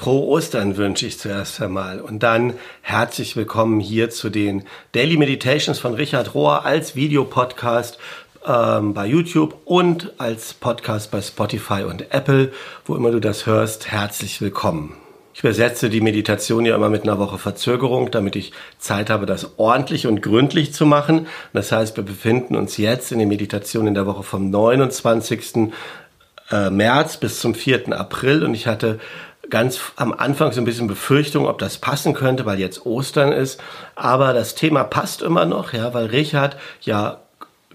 [0.00, 5.78] Frohe Ostern wünsche ich zuerst einmal und dann herzlich willkommen hier zu den Daily Meditations
[5.78, 7.98] von Richard Rohr als Videopodcast
[8.46, 12.50] ähm, bei YouTube und als Podcast bei Spotify und Apple,
[12.86, 13.90] wo immer du das hörst.
[13.90, 14.96] Herzlich willkommen.
[15.34, 19.58] Ich übersetze die Meditation ja immer mit einer Woche Verzögerung, damit ich Zeit habe, das
[19.58, 21.26] ordentlich und gründlich zu machen.
[21.52, 25.72] Das heißt, wir befinden uns jetzt in der Meditation in der Woche vom 29.
[26.50, 27.96] Äh, März bis zum 4.
[27.96, 28.98] April und ich hatte
[29.50, 33.60] ganz am Anfang so ein bisschen Befürchtung, ob das passen könnte, weil jetzt Ostern ist.
[33.96, 37.20] Aber das Thema passt immer noch, ja, weil Richard ja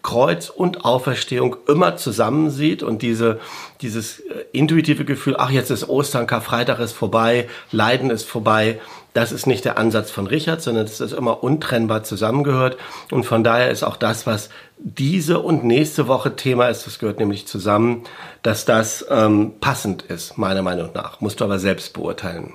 [0.05, 3.39] Kreuz und Auferstehung immer zusammen sieht und diese,
[3.81, 8.79] dieses äh, intuitive Gefühl, ach, jetzt ist Ostern, Karfreitag ist vorbei, Leiden ist vorbei,
[9.13, 12.77] das ist nicht der Ansatz von Richard, sondern dass das immer untrennbar zusammengehört.
[13.09, 17.19] Und von daher ist auch das, was diese und nächste Woche Thema ist, das gehört
[17.19, 18.03] nämlich zusammen,
[18.43, 21.19] dass das ähm, passend ist, meiner Meinung nach.
[21.19, 22.53] Musst du aber selbst beurteilen.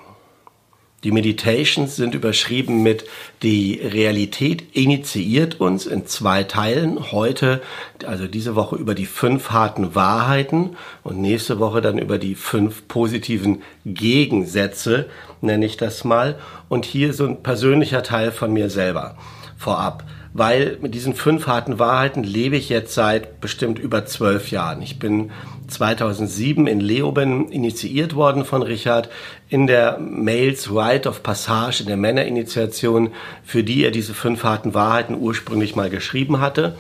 [1.03, 3.07] Die Meditations sind überschrieben mit
[3.43, 7.11] die Realität initiiert uns in zwei Teilen.
[7.11, 7.63] Heute,
[8.05, 12.87] also diese Woche über die fünf harten Wahrheiten und nächste Woche dann über die fünf
[12.87, 15.09] positiven Gegensätze,
[15.41, 16.39] nenne ich das mal.
[16.69, 19.17] Und hier so ein persönlicher Teil von mir selber
[19.57, 24.81] vorab weil mit diesen fünf harten Wahrheiten lebe ich jetzt seit bestimmt über zwölf Jahren.
[24.83, 25.31] Ich bin
[25.69, 29.09] 2007 in Leoben initiiert worden von Richard
[29.49, 33.13] in der Males Rite of Passage, in der Männerinitiation,
[33.45, 36.77] für die er diese fünf harten Wahrheiten ursprünglich mal geschrieben hatte.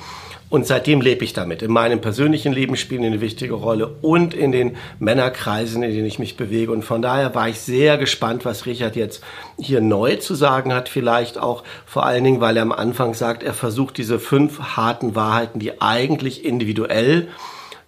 [0.50, 1.62] Und seitdem lebe ich damit.
[1.62, 6.18] In meinem persönlichen Leben spielen eine wichtige Rolle und in den Männerkreisen, in denen ich
[6.18, 6.72] mich bewege.
[6.72, 9.22] Und von daher war ich sehr gespannt, was Richard jetzt
[9.60, 10.88] hier neu zu sagen hat.
[10.88, 15.14] Vielleicht auch vor allen Dingen, weil er am Anfang sagt, er versucht diese fünf harten
[15.14, 17.28] Wahrheiten, die eigentlich individuell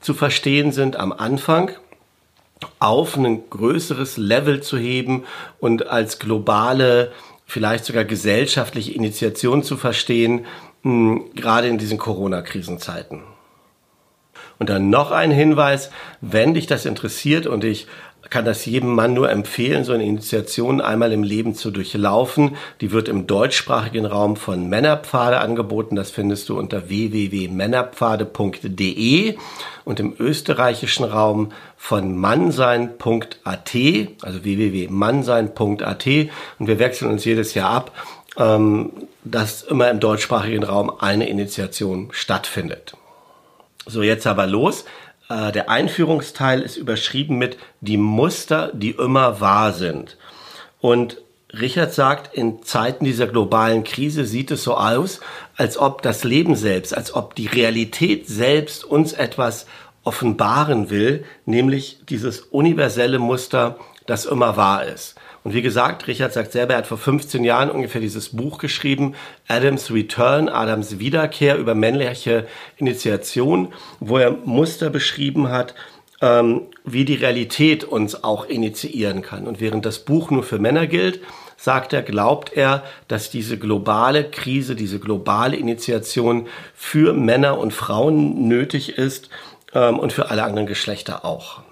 [0.00, 1.72] zu verstehen sind, am Anfang
[2.78, 5.24] auf ein größeres Level zu heben
[5.58, 7.10] und als globale,
[7.52, 10.46] vielleicht sogar gesellschaftliche Initiation zu verstehen,
[10.83, 13.24] gerade in diesen Corona-Krisenzeiten.
[14.58, 15.91] Und dann noch ein Hinweis,
[16.23, 17.89] wenn dich das interessiert und ich
[18.30, 22.56] kann das jedem Mann nur empfehlen, so eine Initiation einmal im Leben zu durchlaufen.
[22.80, 25.96] Die wird im deutschsprachigen Raum von Männerpfade angeboten.
[25.96, 29.36] Das findest du unter www.männerpfade.de
[29.84, 33.77] und im österreichischen Raum von mannsein.at,
[34.22, 36.06] also www.mannsein.at.
[36.58, 37.92] Und wir wechseln uns jedes Jahr ab
[38.38, 38.92] ähm,
[39.24, 42.94] dass immer im deutschsprachigen Raum eine Initiation stattfindet.
[43.86, 44.84] So, jetzt aber los.
[45.28, 50.16] Äh, der Einführungsteil ist überschrieben mit die Muster, die immer wahr sind.
[50.80, 51.18] Und
[51.52, 55.20] Richard sagt, in Zeiten dieser globalen Krise sieht es so aus,
[55.56, 59.66] als ob das Leben selbst, als ob die Realität selbst uns etwas
[60.02, 65.14] offenbaren will, nämlich dieses universelle Muster, das immer wahr ist.
[65.45, 69.14] Und wie gesagt, Richard sagt selber, er hat vor 15 Jahren ungefähr dieses Buch geschrieben,
[69.48, 75.75] Adams Return, Adams Wiederkehr über männliche Initiation, wo er Muster beschrieben hat,
[76.20, 79.48] ähm, wie die Realität uns auch initiieren kann.
[79.48, 81.20] Und während das Buch nur für Männer gilt,
[81.57, 88.47] sagt er, glaubt er, dass diese globale Krise, diese globale Initiation für Männer und Frauen
[88.47, 89.29] nötig ist
[89.74, 91.63] ähm, und für alle anderen Geschlechter auch.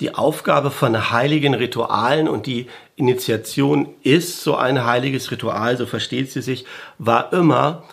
[0.00, 6.30] Die Aufgabe von heiligen Ritualen und die Initiation ist so ein heiliges Ritual, so versteht
[6.30, 6.66] sie sich,
[6.98, 7.84] war immer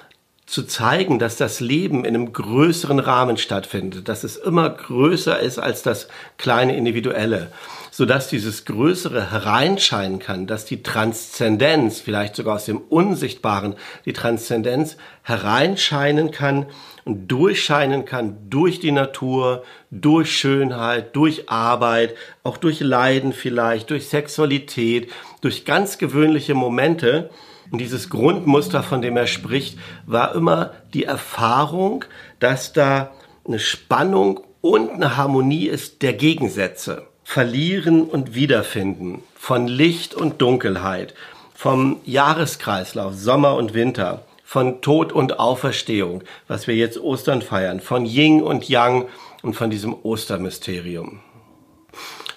[0.46, 5.58] zu zeigen, dass das Leben in einem größeren Rahmen stattfindet, dass es immer größer ist
[5.58, 7.52] als das kleine Individuelle,
[7.96, 14.14] so dass dieses Größere hereinscheinen kann, dass die Transzendenz, vielleicht sogar aus dem Unsichtbaren, die
[14.14, 16.66] Transzendenz hereinscheinen kann
[17.06, 24.08] und durchscheinen kann durch die Natur, durch Schönheit, durch Arbeit, auch durch Leiden vielleicht, durch
[24.08, 25.12] Sexualität,
[25.42, 27.30] durch ganz gewöhnliche Momente.
[27.70, 29.78] Und dieses Grundmuster, von dem er spricht,
[30.08, 32.06] war immer die Erfahrung,
[32.40, 33.12] dass da
[33.46, 37.13] eine Spannung und eine Harmonie ist der Gegensätze.
[37.24, 41.14] Verlieren und Wiederfinden von Licht und Dunkelheit,
[41.54, 48.06] vom Jahreskreislauf Sommer und Winter, von Tod und Auferstehung, was wir jetzt Ostern feiern, von
[48.06, 49.08] Ying und Yang
[49.42, 51.22] und von diesem Ostermysterium.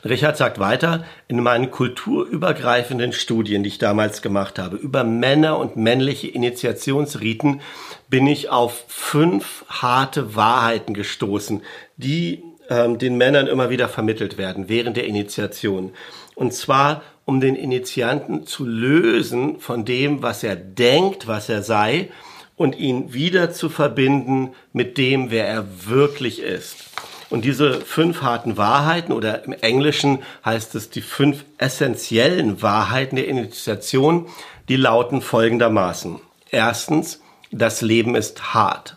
[0.05, 5.77] Richard sagt weiter, in meinen kulturübergreifenden Studien, die ich damals gemacht habe, über Männer und
[5.77, 7.61] männliche Initiationsriten,
[8.09, 11.62] bin ich auf fünf harte Wahrheiten gestoßen,
[11.97, 15.93] die ähm, den Männern immer wieder vermittelt werden während der Initiation.
[16.35, 22.11] Und zwar um den Initianten zu lösen von dem, was er denkt, was er sei,
[22.57, 26.85] und ihn wieder zu verbinden mit dem, wer er wirklich ist.
[27.29, 33.29] Und diese fünf harten Wahrheiten oder im Englischen heißt es die fünf essentiellen Wahrheiten der
[33.29, 34.29] Initiation,
[34.69, 36.21] die lauten folgendermaßen.
[36.51, 37.21] Erstens,
[37.51, 38.97] das Leben ist hart.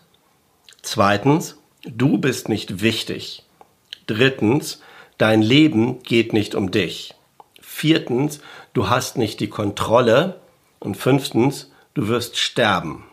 [0.82, 3.44] Zweitens, du bist nicht wichtig.
[4.10, 4.82] Drittens,
[5.18, 7.14] dein Leben geht nicht um dich.
[7.60, 8.40] Viertens,
[8.72, 10.40] du hast nicht die Kontrolle.
[10.80, 13.04] Und fünftens, du wirst sterben.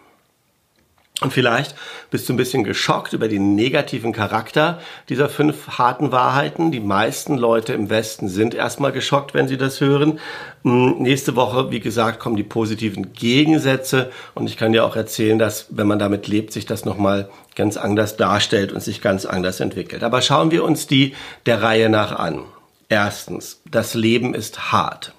[1.19, 1.73] Und vielleicht
[2.11, 4.79] bist du ein bisschen geschockt über den negativen Charakter
[5.09, 6.71] dieser fünf harten Wahrheiten.
[6.71, 10.19] Die meisten Leute im Westen sind erstmal geschockt, wenn sie das hören.
[10.63, 14.11] Hm, nächste Woche, wie gesagt, kommen die positiven Gegensätze.
[14.35, 17.77] Und ich kann dir auch erzählen, dass, wenn man damit lebt, sich das nochmal ganz
[17.77, 20.03] anders darstellt und sich ganz anders entwickelt.
[20.03, 21.15] Aber schauen wir uns die
[21.47, 22.43] der Reihe nach an.
[22.89, 25.13] Erstens, das Leben ist hart.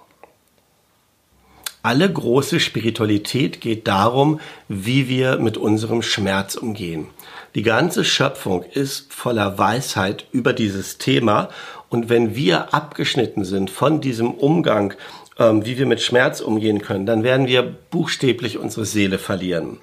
[1.83, 7.07] Alle große Spiritualität geht darum, wie wir mit unserem Schmerz umgehen.
[7.55, 11.49] Die ganze Schöpfung ist voller Weisheit über dieses Thema
[11.89, 14.95] und wenn wir abgeschnitten sind von diesem Umgang,
[15.39, 19.79] ähm, wie wir mit Schmerz umgehen können, dann werden wir buchstäblich unsere Seele verlieren.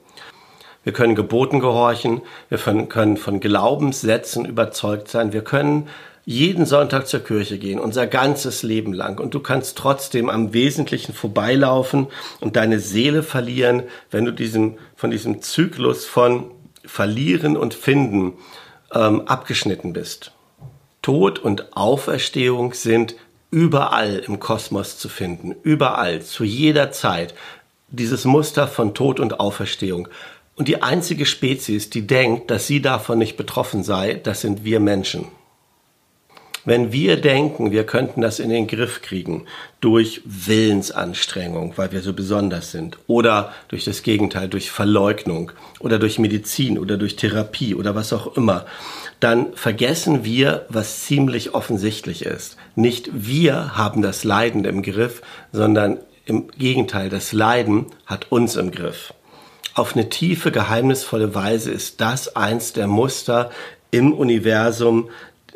[0.84, 5.88] Wir können Geboten gehorchen, wir können von Glaubenssätzen überzeugt sein, wir können
[6.26, 9.20] jeden Sonntag zur Kirche gehen, unser ganzes Leben lang.
[9.20, 12.08] Und du kannst trotzdem am Wesentlichen vorbeilaufen
[12.42, 16.52] und deine Seele verlieren, wenn du diesen, von diesem Zyklus von
[16.84, 18.34] Verlieren und Finden
[18.94, 20.32] ähm, abgeschnitten bist.
[21.02, 23.16] Tod und Auferstehung sind
[23.52, 27.36] überall im Kosmos zu finden, überall, zu jeder Zeit.
[27.90, 30.08] Dieses Muster von Tod und Auferstehung.
[30.56, 34.80] Und die einzige Spezies, die denkt, dass sie davon nicht betroffen sei, das sind wir
[34.80, 35.28] Menschen.
[36.66, 39.46] Wenn wir denken, wir könnten das in den Griff kriegen
[39.82, 46.18] durch Willensanstrengung, weil wir so besonders sind, oder durch das Gegenteil, durch Verleugnung oder durch
[46.18, 48.66] Medizin oder durch Therapie oder was auch immer,
[49.20, 52.58] dann vergessen wir, was ziemlich offensichtlich ist.
[52.76, 55.22] Nicht wir haben das Leiden im Griff,
[55.52, 59.14] sondern im Gegenteil, das Leiden hat uns im Griff.
[59.76, 63.52] Auf eine tiefe, geheimnisvolle Weise ist das eins der Muster
[63.92, 65.10] im Universum,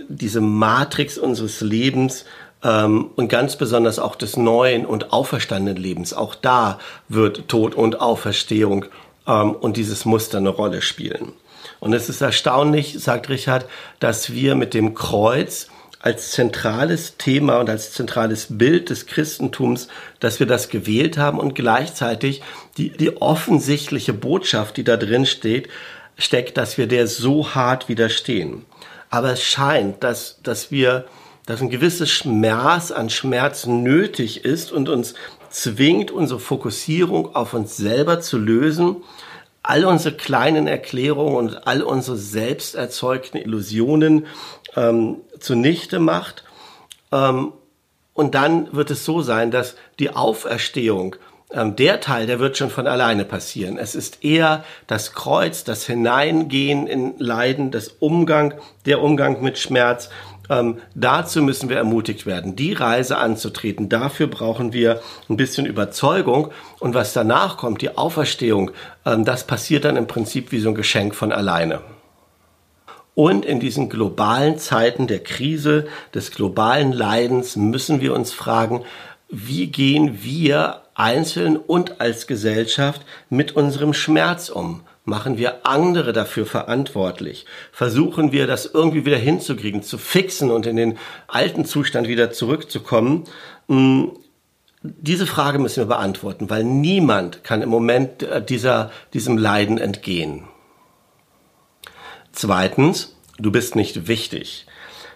[0.07, 2.25] diese Matrix unseres Lebens
[2.63, 6.13] ähm, und ganz besonders auch des neuen und auferstandenen Lebens.
[6.13, 8.85] Auch da wird Tod und Auferstehung
[9.27, 11.33] ähm, und dieses Muster eine Rolle spielen.
[11.79, 13.65] Und es ist erstaunlich, sagt Richard,
[13.99, 15.67] dass wir mit dem Kreuz
[16.01, 21.55] als zentrales Thema und als zentrales Bild des Christentums, dass wir das gewählt haben und
[21.55, 22.41] gleichzeitig
[22.77, 25.67] die, die offensichtliche Botschaft, die da drin steht,
[26.17, 28.65] steckt, dass wir der so hart widerstehen.
[29.09, 31.05] Aber es scheint, dass, dass wir,
[31.45, 35.15] dass ein gewisses Maß an Schmerz nötig ist und uns
[35.49, 38.97] zwingt, unsere Fokussierung auf uns selber zu lösen,
[39.63, 44.27] all unsere kleinen Erklärungen und all unsere selbst erzeugten Illusionen
[44.75, 46.43] ähm, zunichte macht.
[47.11, 47.53] Ähm,
[48.13, 51.15] und dann wird es so sein, dass die Auferstehung
[51.51, 53.77] der Teil, der wird schon von alleine passieren.
[53.77, 58.53] Es ist eher das Kreuz, das Hineingehen in Leiden, das Umgang,
[58.85, 60.09] der Umgang mit Schmerz.
[60.49, 63.89] Ähm, dazu müssen wir ermutigt werden, die Reise anzutreten.
[63.89, 66.51] Dafür brauchen wir ein bisschen Überzeugung.
[66.79, 68.71] Und was danach kommt, die Auferstehung,
[69.05, 71.81] ähm, das passiert dann im Prinzip wie so ein Geschenk von alleine.
[73.15, 78.83] Und in diesen globalen Zeiten der Krise, des globalen Leidens müssen wir uns fragen,
[79.29, 84.81] wie gehen wir einzeln und als Gesellschaft mit unserem Schmerz um?
[85.05, 87.45] Machen wir andere dafür verantwortlich?
[87.71, 93.23] Versuchen wir das irgendwie wieder hinzukriegen, zu fixen und in den alten Zustand wieder zurückzukommen?
[93.67, 94.11] Hm,
[94.81, 100.43] diese Frage müssen wir beantworten, weil niemand kann im Moment äh, dieser, diesem Leiden entgehen.
[102.31, 104.67] Zweitens, du bist nicht wichtig.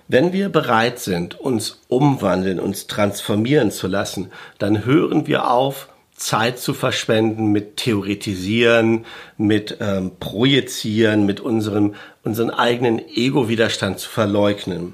[0.07, 6.59] Wenn wir bereit sind, uns umwandeln, uns transformieren zu lassen, dann hören wir auf, Zeit
[6.59, 9.05] zu verschwenden mit Theoretisieren,
[9.37, 14.93] mit ähm, Projizieren, mit unserem, unseren eigenen Ego-Widerstand zu verleugnen.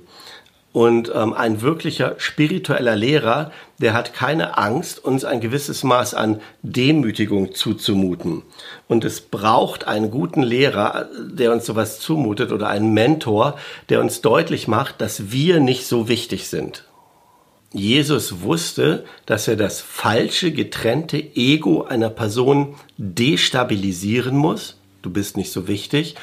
[0.71, 6.41] Und ähm, ein wirklicher spiritueller Lehrer, der hat keine Angst, uns ein gewisses Maß an
[6.61, 8.43] Demütigung zuzumuten.
[8.87, 13.57] Und es braucht einen guten Lehrer, der uns sowas zumutet oder einen Mentor,
[13.89, 16.83] der uns deutlich macht, dass wir nicht so wichtig sind.
[17.71, 24.77] Jesus wusste, dass er das falsche, getrennte Ego einer Person destabilisieren muss.
[25.01, 26.15] Du bist nicht so wichtig.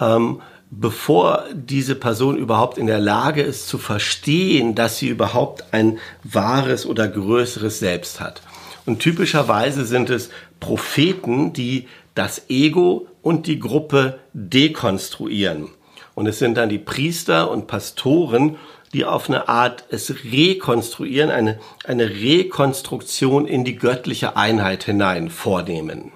[0.00, 5.98] Ähm, bevor diese Person überhaupt in der Lage ist zu verstehen, dass sie überhaupt ein
[6.24, 8.42] wahres oder größeres Selbst hat.
[8.86, 15.68] Und typischerweise sind es Propheten, die das Ego und die Gruppe dekonstruieren.
[16.14, 18.56] Und es sind dann die Priester und Pastoren,
[18.92, 26.12] die auf eine Art es rekonstruieren, eine, eine Rekonstruktion in die göttliche Einheit hinein vornehmen.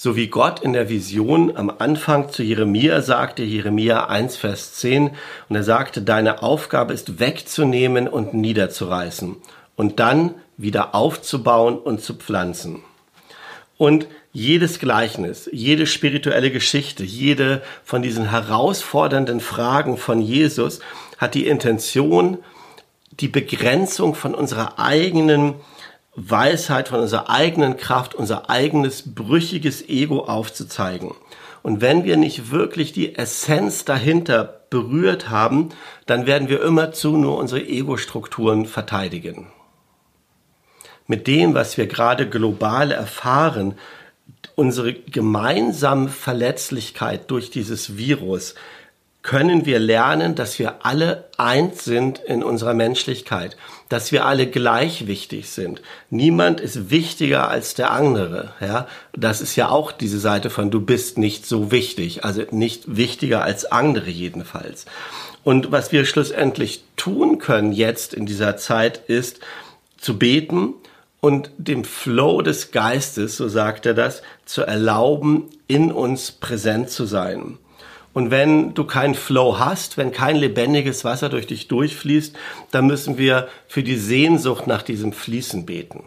[0.00, 5.10] So wie Gott in der Vision am Anfang zu Jeremia sagte, Jeremia 1, Vers 10,
[5.48, 9.34] und er sagte, deine Aufgabe ist wegzunehmen und niederzureißen
[9.74, 12.84] und dann wieder aufzubauen und zu pflanzen.
[13.76, 20.78] Und jedes Gleichnis, jede spirituelle Geschichte, jede von diesen herausfordernden Fragen von Jesus
[21.16, 22.38] hat die Intention,
[23.18, 25.54] die Begrenzung von unserer eigenen
[26.18, 31.12] Weisheit, von unserer eigenen Kraft, unser eigenes brüchiges Ego aufzuzeigen.
[31.62, 35.70] Und wenn wir nicht wirklich die Essenz dahinter berührt haben,
[36.06, 39.48] dann werden wir immerzu nur unsere Ego-Strukturen verteidigen
[41.08, 43.74] mit dem, was wir gerade global erfahren,
[44.54, 48.54] unsere gemeinsame Verletzlichkeit durch dieses Virus,
[49.28, 53.58] können wir lernen, dass wir alle eins sind in unserer Menschlichkeit,
[53.90, 55.82] dass wir alle gleich wichtig sind.
[56.08, 58.54] Niemand ist wichtiger als der andere.
[58.58, 62.96] Ja, das ist ja auch diese Seite von du bist nicht so wichtig, also nicht
[62.96, 64.86] wichtiger als andere jedenfalls.
[65.44, 69.40] Und was wir schlussendlich tun können jetzt in dieser Zeit ist
[69.98, 70.72] zu beten,
[71.20, 77.04] und dem Flow des Geistes, so sagt er das, zu erlauben, in uns präsent zu
[77.04, 77.58] sein.
[78.18, 82.34] Und wenn du keinen Flow hast, wenn kein lebendiges Wasser durch dich durchfließt,
[82.72, 86.02] dann müssen wir für die Sehnsucht nach diesem Fließen beten.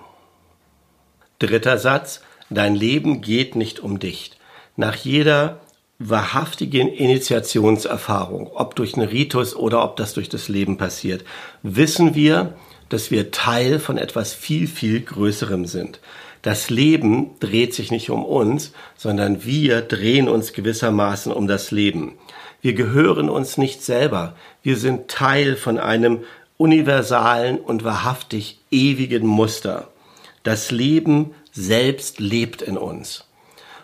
[1.40, 4.32] Dritter Satz, dein Leben geht nicht um dich.
[4.76, 5.62] Nach jeder
[6.00, 11.24] wahrhaftigen Initiationserfahrung, ob durch einen Ritus oder ob das durch das Leben passiert,
[11.64, 12.58] wissen wir,
[12.90, 16.02] dass wir Teil von etwas viel, viel Größerem sind.
[16.42, 22.18] Das Leben dreht sich nicht um uns, sondern wir drehen uns gewissermaßen um das Leben.
[22.62, 24.36] Wir gehören uns nicht selber.
[24.64, 26.24] Wir sind Teil von einem
[26.58, 29.90] universalen und wahrhaftig ewigen Muster.
[30.44, 33.26] Das Leben selbst lebt in uns.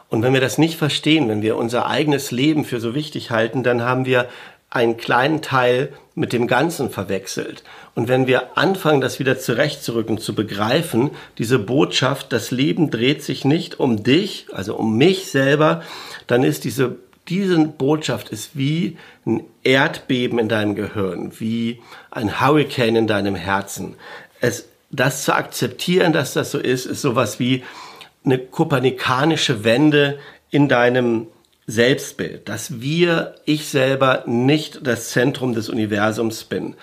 [0.09, 3.63] Und wenn wir das nicht verstehen, wenn wir unser eigenes Leben für so wichtig halten,
[3.63, 4.29] dann haben wir
[4.69, 7.63] einen kleinen Teil mit dem Ganzen verwechselt.
[7.95, 13.45] Und wenn wir anfangen, das wieder zurechtzurücken, zu begreifen, diese Botschaft, das Leben dreht sich
[13.45, 15.83] nicht um dich, also um mich selber,
[16.27, 16.97] dann ist diese,
[17.29, 21.81] diese Botschaft ist wie ein Erdbeben in deinem Gehirn, wie
[22.11, 23.95] ein Hurricane in deinem Herzen.
[24.41, 27.63] Es, das zu akzeptieren, dass das so ist, ist sowas wie
[28.25, 30.19] eine kopernikanische Wende
[30.49, 31.27] in deinem
[31.67, 36.75] Selbstbild, dass wir, ich selber, nicht das Zentrum des Universums bin.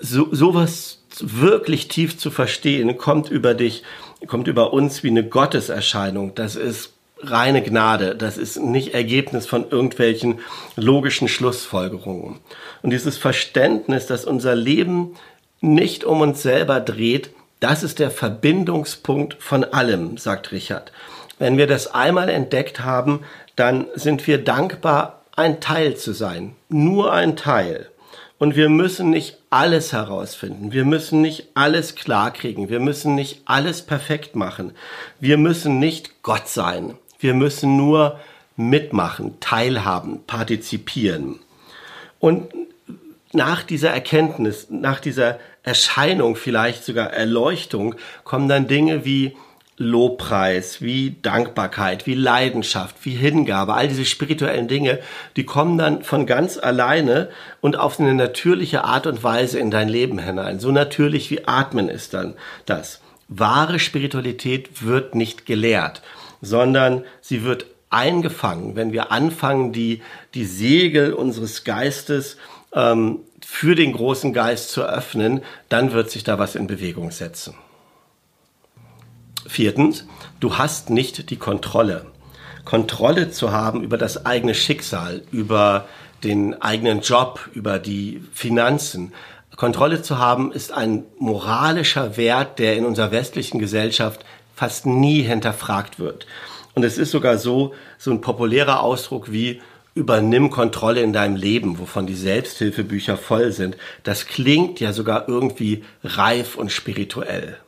[0.00, 3.82] So, sowas wirklich tief zu verstehen, kommt über dich,
[4.26, 6.34] kommt über uns wie eine Gotteserscheinung.
[6.34, 8.16] Das ist reine Gnade.
[8.16, 10.40] Das ist nicht Ergebnis von irgendwelchen
[10.76, 12.38] logischen Schlussfolgerungen.
[12.82, 15.16] Und dieses Verständnis, dass unser Leben
[15.60, 17.30] nicht um uns selber dreht,
[17.60, 20.92] das ist der Verbindungspunkt von allem, sagt Richard.
[21.38, 23.20] Wenn wir das einmal entdeckt haben,
[23.56, 26.56] dann sind wir dankbar, ein Teil zu sein.
[26.68, 27.88] Nur ein Teil.
[28.38, 30.72] Und wir müssen nicht alles herausfinden.
[30.72, 32.70] Wir müssen nicht alles klarkriegen.
[32.70, 34.72] Wir müssen nicht alles perfekt machen.
[35.18, 36.94] Wir müssen nicht Gott sein.
[37.18, 38.18] Wir müssen nur
[38.56, 41.40] mitmachen, teilhaben, partizipieren.
[42.18, 42.50] Und
[43.32, 47.94] nach dieser Erkenntnis, nach dieser Erscheinung, vielleicht sogar Erleuchtung,
[48.24, 49.36] kommen dann Dinge wie
[49.76, 54.98] Lobpreis, wie Dankbarkeit, wie Leidenschaft, wie Hingabe, all diese spirituellen Dinge,
[55.36, 57.30] die kommen dann von ganz alleine
[57.62, 60.60] und auf eine natürliche Art und Weise in dein Leben hinein.
[60.60, 62.34] So natürlich wie Atmen ist dann
[62.66, 63.00] das.
[63.28, 66.02] Wahre Spiritualität wird nicht gelehrt,
[66.42, 70.02] sondern sie wird eingefangen, wenn wir anfangen, die,
[70.34, 72.36] die Segel unseres Geistes
[72.74, 77.54] ähm, für den großen Geist zu öffnen, dann wird sich da was in Bewegung setzen.
[79.46, 80.06] Viertens,
[80.38, 82.06] du hast nicht die Kontrolle.
[82.64, 85.86] Kontrolle zu haben über das eigene Schicksal, über
[86.22, 89.12] den eigenen Job, über die Finanzen.
[89.56, 94.24] Kontrolle zu haben ist ein moralischer Wert, der in unserer westlichen Gesellschaft
[94.54, 96.26] fast nie hinterfragt wird.
[96.74, 99.60] Und es ist sogar so, so ein populärer Ausdruck wie
[100.00, 103.76] übernimm Kontrolle in deinem Leben, wovon die Selbsthilfebücher voll sind.
[104.02, 107.58] Das klingt ja sogar irgendwie reif und spirituell.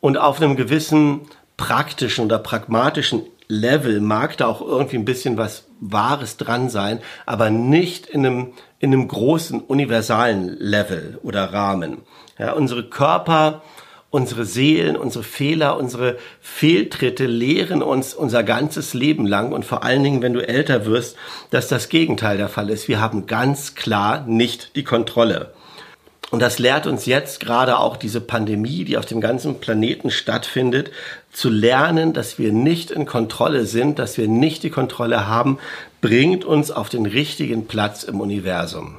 [0.00, 1.22] Und auf einem gewissen
[1.56, 7.50] praktischen oder pragmatischen Level mag da auch irgendwie ein bisschen was Wahres dran sein, aber
[7.50, 11.98] nicht in einem, in einem großen universalen Level oder Rahmen.
[12.38, 13.62] Ja, unsere Körper,
[14.16, 20.02] unsere Seelen, unsere Fehler, unsere Fehltritte lehren uns unser ganzes Leben lang und vor allen
[20.02, 21.16] Dingen, wenn du älter wirst,
[21.50, 22.88] dass das Gegenteil der Fall ist.
[22.88, 25.52] Wir haben ganz klar nicht die Kontrolle.
[26.30, 30.92] Und das lehrt uns jetzt gerade auch diese Pandemie, die auf dem ganzen Planeten stattfindet,
[31.30, 35.58] zu lernen, dass wir nicht in Kontrolle sind, dass wir nicht die Kontrolle haben,
[36.00, 38.96] bringt uns auf den richtigen Platz im Universum.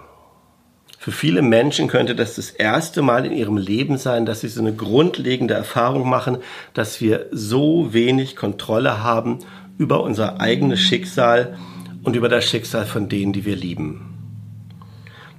[1.08, 4.60] Für viele Menschen könnte das das erste Mal in ihrem Leben sein, dass sie so
[4.60, 6.40] eine grundlegende Erfahrung machen,
[6.74, 9.40] dass wir so wenig Kontrolle haben
[9.78, 11.58] über unser eigenes Schicksal
[12.04, 14.18] und über das Schicksal von denen, die wir lieben.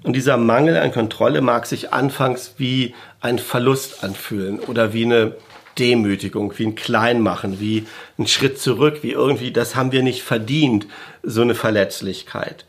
[0.05, 5.35] Und dieser Mangel an Kontrolle mag sich anfangs wie ein Verlust anfühlen oder wie eine
[5.79, 7.87] Demütigung, wie ein Kleinmachen, wie
[8.19, 10.87] ein Schritt zurück, wie irgendwie, das haben wir nicht verdient,
[11.23, 12.65] so eine Verletzlichkeit.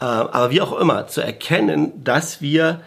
[0.00, 2.80] Äh, aber wie auch immer, zu erkennen, dass wir,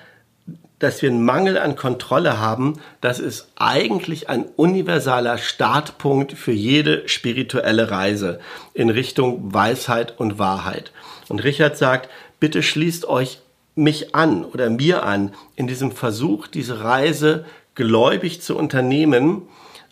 [0.80, 7.08] dass wir einen Mangel an Kontrolle haben, das ist eigentlich ein universaler Startpunkt für jede
[7.08, 8.40] spirituelle Reise
[8.74, 10.92] in Richtung Weisheit und Wahrheit.
[11.28, 13.40] Und Richard sagt, bitte schließt euch
[13.76, 19.44] mich an oder mir an in diesem Versuch, diese Reise gläubig zu unternehmen,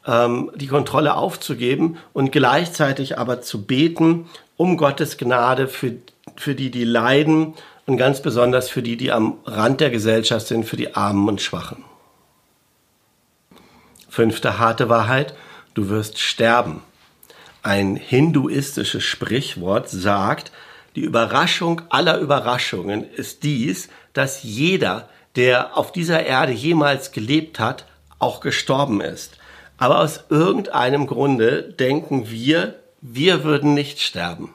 [0.05, 5.93] ähm, die Kontrolle aufzugeben und gleichzeitig aber zu beten um Gottes Gnade für,
[6.35, 7.53] für die, die leiden
[7.85, 11.41] und ganz besonders für die, die am Rand der Gesellschaft sind, für die Armen und
[11.41, 11.85] Schwachen.
[14.09, 15.35] Fünfte harte Wahrheit,
[15.73, 16.81] du wirst sterben.
[17.61, 20.51] Ein hinduistisches Sprichwort sagt,
[20.95, 27.85] die Überraschung aller Überraschungen ist dies, dass jeder, der auf dieser Erde jemals gelebt hat,
[28.17, 29.37] auch gestorben ist.
[29.77, 32.79] Aber aus irgendeinem Grunde denken wir,
[33.13, 34.49] wir würden nicht sterben.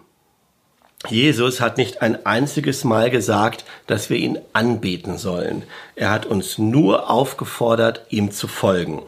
[1.08, 5.64] Jesus hat nicht ein einziges Mal gesagt, dass wir ihn anbeten sollen.
[5.96, 9.02] Er hat uns nur aufgefordert, ihm zu folgen.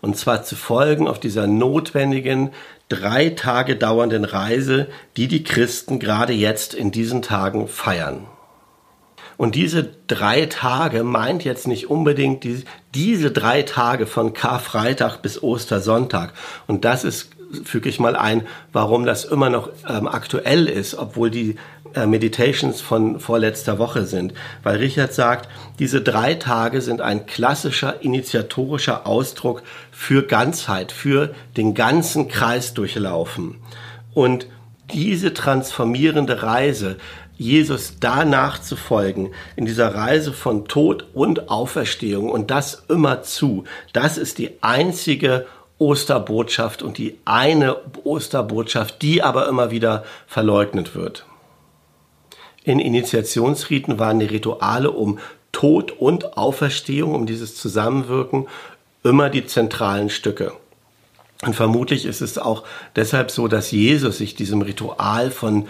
[0.00, 2.52] Und zwar zu folgen auf dieser notwendigen,
[2.88, 8.26] drei Tage dauernden Reise, die die Christen gerade jetzt in diesen Tagen feiern.
[9.36, 15.42] Und diese drei Tage meint jetzt nicht unbedingt die, diese drei Tage von Karfreitag bis
[15.42, 16.32] Ostersonntag.
[16.66, 21.30] Und das ist, füge ich mal ein, warum das immer noch ähm, aktuell ist, obwohl
[21.30, 21.56] die
[21.94, 24.34] äh, Meditations von vorletzter Woche sind.
[24.62, 31.74] Weil Richard sagt, diese drei Tage sind ein klassischer initiatorischer Ausdruck für Ganzheit, für den
[31.74, 33.56] ganzen Kreis durchlaufen.
[34.12, 34.46] Und
[34.92, 36.96] diese transformierende Reise
[37.38, 43.64] Jesus danach zu folgen, in dieser Reise von Tod und Auferstehung und das immer zu,
[43.92, 45.46] das ist die einzige
[45.78, 51.26] Osterbotschaft und die eine Osterbotschaft, die aber immer wieder verleugnet wird.
[52.64, 55.18] In Initiationsriten waren die Rituale um
[55.52, 58.48] Tod und Auferstehung, um dieses Zusammenwirken,
[59.04, 60.52] immer die zentralen Stücke.
[61.42, 65.66] Und vermutlich ist es auch deshalb so, dass Jesus sich diesem Ritual von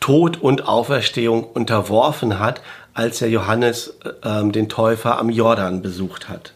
[0.00, 6.53] Tod und Auferstehung unterworfen hat, als er Johannes äh, den Täufer am Jordan besucht hat.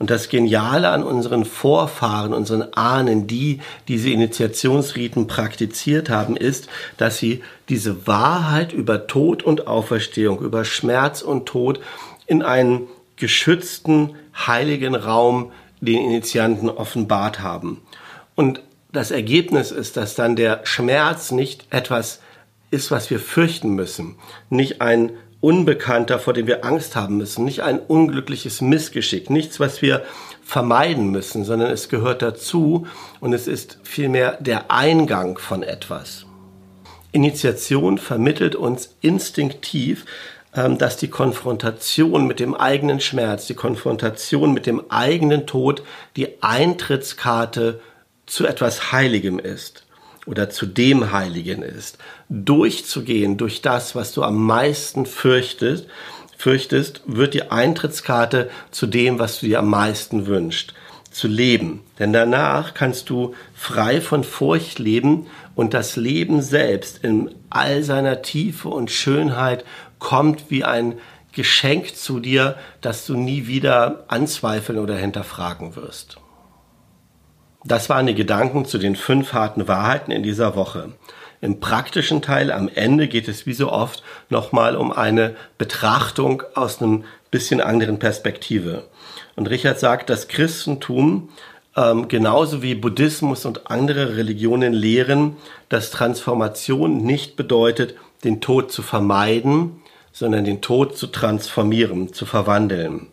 [0.00, 7.18] Und das Geniale an unseren Vorfahren, unseren Ahnen, die diese Initiationsriten praktiziert haben, ist, dass
[7.18, 11.80] sie diese Wahrheit über Tod und Auferstehung, über Schmerz und Tod
[12.26, 17.82] in einen geschützten, heiligen Raum den Initianten offenbart haben.
[18.34, 22.20] Und das Ergebnis ist, dass dann der Schmerz nicht etwas
[22.70, 24.16] ist, was wir fürchten müssen.
[24.48, 29.80] Nicht ein Unbekannter, vor dem wir Angst haben müssen, nicht ein unglückliches Missgeschick, nichts, was
[29.80, 30.02] wir
[30.42, 32.86] vermeiden müssen, sondern es gehört dazu.
[33.20, 36.26] Und es ist vielmehr der Eingang von etwas.
[37.12, 40.04] Initiation vermittelt uns instinktiv,
[40.54, 45.82] ähm, dass die Konfrontation mit dem eigenen Schmerz, die Konfrontation mit dem eigenen Tod
[46.16, 47.80] die Eintrittskarte
[48.26, 49.86] zu etwas Heiligem ist
[50.30, 55.86] oder zu dem Heiligen ist, durchzugehen durch das, was du am meisten fürchtest,
[56.36, 60.72] fürchtest, wird die Eintrittskarte zu dem, was du dir am meisten wünschst,
[61.10, 61.80] zu leben.
[61.98, 68.22] Denn danach kannst du frei von Furcht leben und das Leben selbst in all seiner
[68.22, 69.64] Tiefe und Schönheit
[69.98, 70.94] kommt wie ein
[71.32, 76.18] Geschenk zu dir, das du nie wieder anzweifeln oder hinterfragen wirst.
[77.64, 80.92] Das waren die Gedanken zu den fünf harten Wahrheiten in dieser Woche.
[81.42, 86.80] Im praktischen Teil am Ende geht es wie so oft nochmal um eine Betrachtung aus
[86.80, 88.84] einem bisschen anderen Perspektive.
[89.36, 91.30] Und Richard sagt, das Christentum
[91.76, 95.36] ähm, genauso wie Buddhismus und andere Religionen lehren,
[95.68, 97.94] dass Transformation nicht bedeutet,
[98.24, 99.80] den Tod zu vermeiden,
[100.12, 103.06] sondern den Tod zu transformieren, zu verwandeln.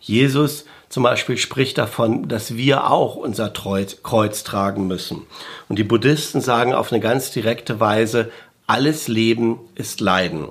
[0.00, 5.22] Jesus zum Beispiel spricht davon, dass wir auch unser Kreuz tragen müssen.
[5.68, 8.30] Und die Buddhisten sagen auf eine ganz direkte Weise,
[8.66, 10.48] alles Leben ist Leiden.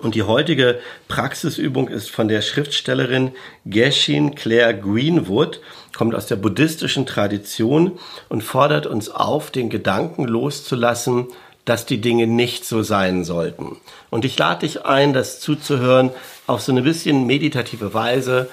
[0.00, 0.78] Und die heutige
[1.08, 3.32] Praxisübung ist von der Schriftstellerin
[3.64, 5.60] Geshin Claire Greenwood,
[5.96, 11.26] kommt aus der buddhistischen Tradition und fordert uns auf, den Gedanken loszulassen,
[11.64, 13.76] dass die Dinge nicht so sein sollten.
[14.08, 16.10] Und ich lade dich ein, das zuzuhören
[16.46, 18.48] auf so eine bisschen meditative Weise.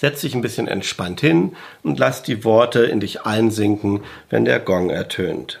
[0.00, 4.60] Setz dich ein bisschen entspannt hin und lass die Worte in dich einsinken, wenn der
[4.60, 5.60] Gong ertönt.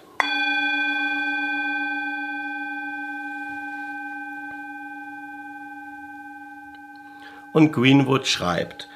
[7.52, 8.88] Und Greenwood schreibt,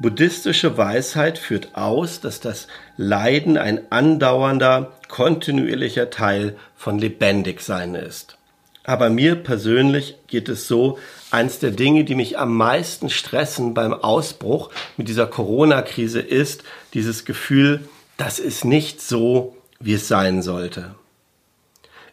[0.00, 8.37] Buddhistische Weisheit führt aus, dass das Leiden ein andauernder, kontinuierlicher Teil von Lebendigsein ist.
[8.88, 10.98] Aber mir persönlich geht es so,
[11.30, 17.26] eins der Dinge, die mich am meisten stressen beim Ausbruch mit dieser Corona-Krise ist dieses
[17.26, 20.94] Gefühl, das ist nicht so, wie es sein sollte.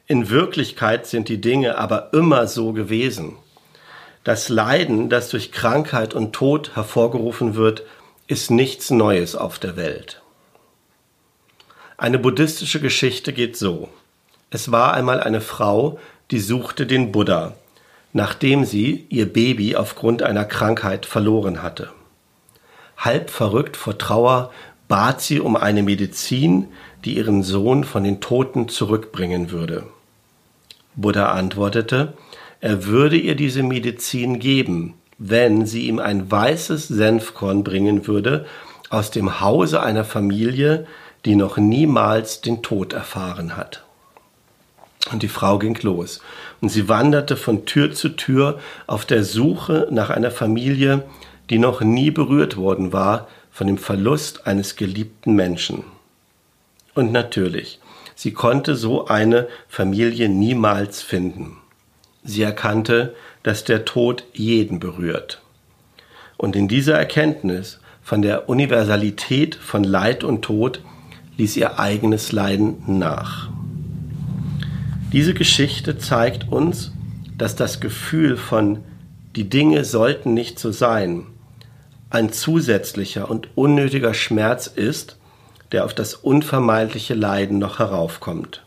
[0.07, 3.37] In Wirklichkeit sind die Dinge aber immer so gewesen.
[4.25, 7.83] Das Leiden, das durch Krankheit und Tod hervorgerufen wird,
[8.27, 10.21] ist nichts Neues auf der Welt.
[11.95, 13.87] Eine buddhistische Geschichte geht so.
[14.49, 15.99] Es war einmal eine Frau,
[16.31, 17.53] die suchte den Buddha,
[18.13, 21.89] nachdem sie ihr Baby aufgrund einer Krankheit verloren hatte.
[22.97, 24.51] Halb verrückt vor Trauer
[24.87, 26.67] bat sie um eine Medizin,
[27.03, 29.83] die ihren Sohn von den Toten zurückbringen würde.
[30.95, 32.13] Buddha antwortete,
[32.61, 38.45] er würde ihr diese Medizin geben, wenn sie ihm ein weißes Senfkorn bringen würde
[38.89, 40.87] aus dem Hause einer Familie,
[41.25, 43.84] die noch niemals den Tod erfahren hat.
[45.11, 46.21] Und die Frau ging los,
[46.61, 51.03] und sie wanderte von Tür zu Tür auf der Suche nach einer Familie,
[51.49, 55.83] die noch nie berührt worden war von dem Verlust eines geliebten Menschen.
[56.95, 57.79] Und natürlich,
[58.15, 61.57] sie konnte so eine Familie niemals finden.
[62.23, 63.13] Sie erkannte,
[63.43, 65.41] dass der Tod jeden berührt.
[66.37, 70.81] Und in dieser Erkenntnis von der Universalität von Leid und Tod
[71.37, 73.54] ließ ihr eigenes Leiden nach.
[75.15, 76.91] Diese Geschichte zeigt uns,
[77.37, 78.83] dass das Gefühl von
[79.37, 81.27] die Dinge sollten nicht so sein
[82.09, 85.15] ein zusätzlicher und unnötiger Schmerz ist,
[85.71, 88.65] der auf das unvermeidliche Leiden noch heraufkommt.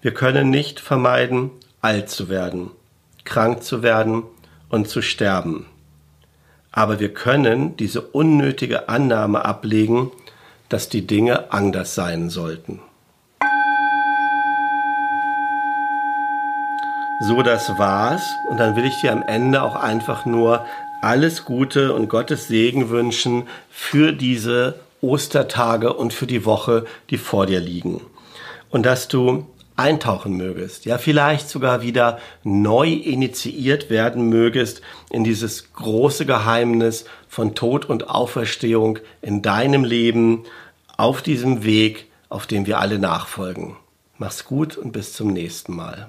[0.00, 2.72] Wir können nicht vermeiden, alt zu werden,
[3.22, 4.24] krank zu werden
[4.68, 5.66] und zu sterben.
[6.72, 10.10] Aber wir können diese unnötige Annahme ablegen,
[10.68, 12.80] dass die Dinge anders sein sollten.
[17.24, 18.34] So, das war's.
[18.50, 20.66] Und dann will ich dir am Ende auch einfach nur
[21.02, 27.46] alles Gute und Gottes Segen wünschen für diese Ostertage und für die Woche, die vor
[27.46, 28.00] dir liegen.
[28.70, 35.72] Und dass du eintauchen mögest, ja vielleicht sogar wieder neu initiiert werden mögest in dieses
[35.74, 40.42] große Geheimnis von Tod und Auferstehung in deinem Leben
[40.96, 43.76] auf diesem Weg, auf dem wir alle nachfolgen.
[44.18, 46.08] Mach's gut und bis zum nächsten Mal.